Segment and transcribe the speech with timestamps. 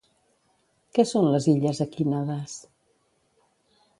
[0.97, 2.57] Què són les illes Equínades?